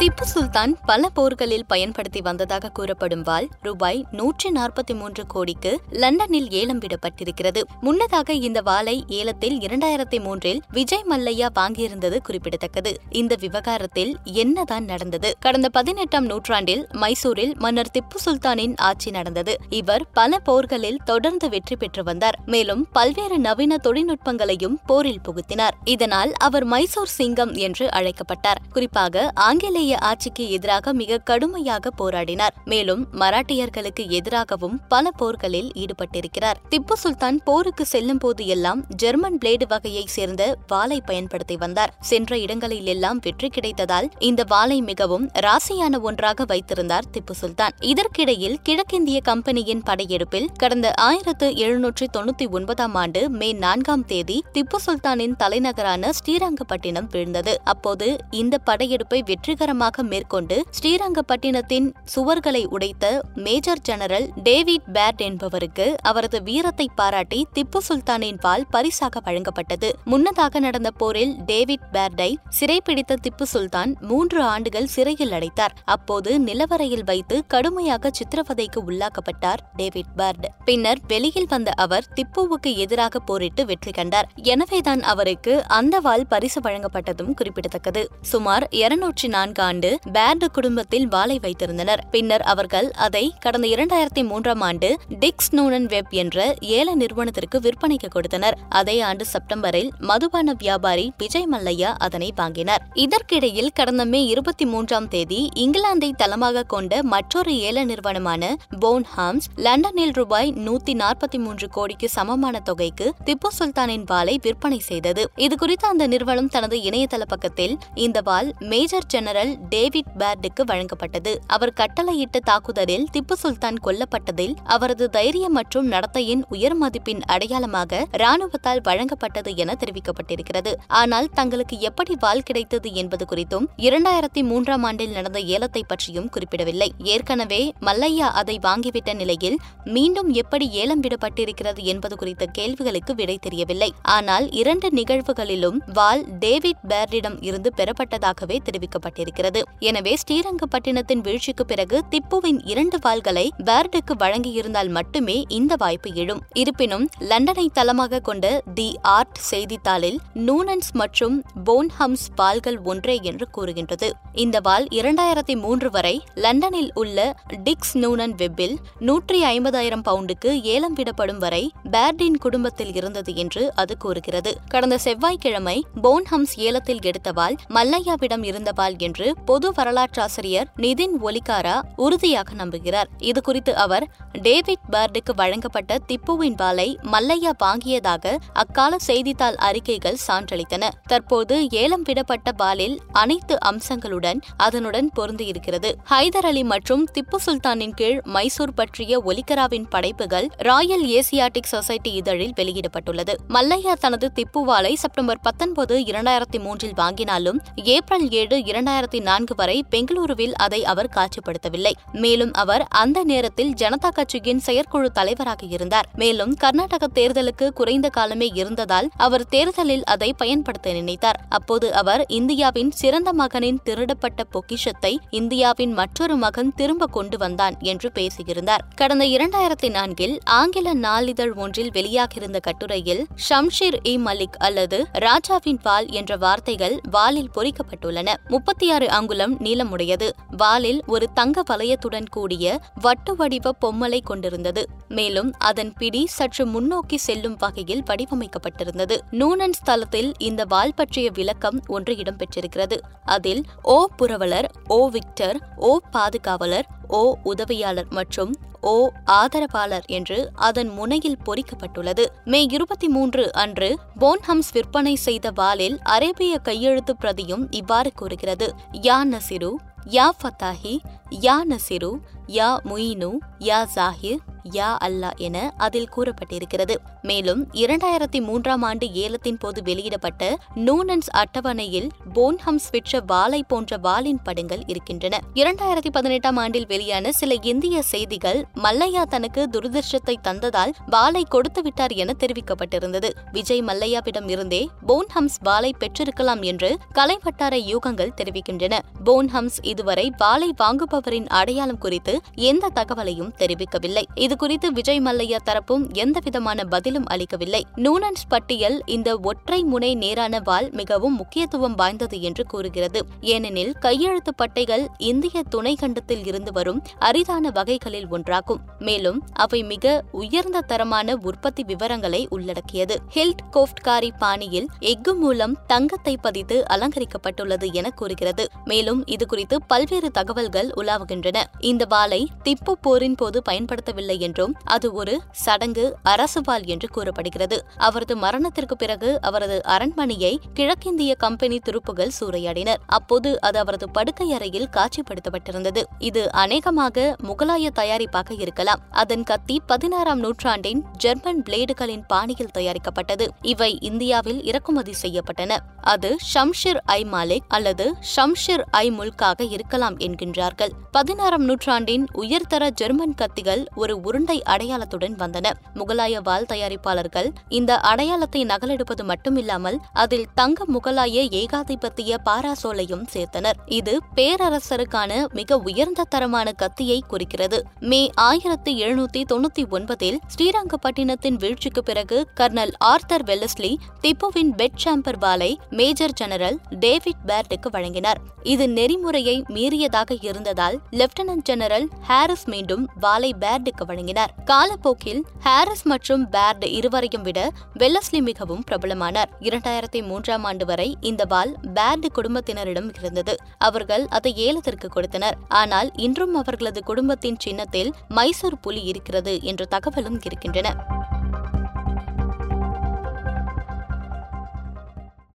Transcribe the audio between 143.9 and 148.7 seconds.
ஆனால் இரண்டு நிகழ்வுகளிலும் வாள் டேவிட் பேர்டிடம் இருந்து பெறப்பட்டதாகவே